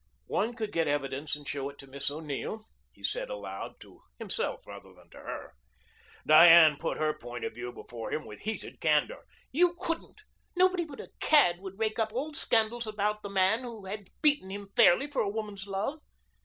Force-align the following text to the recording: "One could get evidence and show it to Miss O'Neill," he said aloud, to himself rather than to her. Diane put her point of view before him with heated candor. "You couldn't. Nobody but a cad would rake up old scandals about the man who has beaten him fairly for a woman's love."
"One 0.25 0.55
could 0.55 0.71
get 0.71 0.87
evidence 0.87 1.35
and 1.35 1.47
show 1.47 1.69
it 1.69 1.77
to 1.77 1.85
Miss 1.85 2.09
O'Neill," 2.09 2.65
he 2.91 3.03
said 3.03 3.29
aloud, 3.29 3.79
to 3.81 4.01
himself 4.17 4.65
rather 4.65 4.91
than 4.95 5.11
to 5.11 5.19
her. 5.19 5.53
Diane 6.25 6.77
put 6.79 6.97
her 6.97 7.13
point 7.13 7.45
of 7.45 7.53
view 7.53 7.71
before 7.71 8.11
him 8.11 8.25
with 8.25 8.39
heated 8.39 8.81
candor. 8.81 9.27
"You 9.51 9.75
couldn't. 9.79 10.21
Nobody 10.55 10.85
but 10.85 10.99
a 11.01 11.11
cad 11.19 11.59
would 11.59 11.77
rake 11.77 11.99
up 11.99 12.13
old 12.15 12.35
scandals 12.35 12.87
about 12.87 13.21
the 13.21 13.29
man 13.29 13.59
who 13.61 13.85
has 13.85 13.99
beaten 14.23 14.49
him 14.49 14.69
fairly 14.75 15.05
for 15.05 15.21
a 15.21 15.29
woman's 15.29 15.67
love." 15.67 15.99